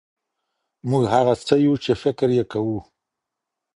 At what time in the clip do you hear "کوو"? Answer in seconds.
2.51-2.77